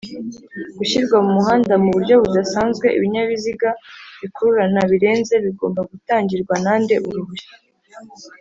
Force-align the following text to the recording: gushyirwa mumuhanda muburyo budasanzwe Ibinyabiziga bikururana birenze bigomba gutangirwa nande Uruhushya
gushyirwa 0.77 1.17
mumuhanda 1.25 1.73
muburyo 1.83 2.15
budasanzwe 2.23 2.87
Ibinyabiziga 2.97 3.69
bikururana 4.21 4.81
birenze 4.91 5.33
bigomba 5.45 5.81
gutangirwa 5.91 6.53
nande 6.65 6.95
Uruhushya 7.07 7.53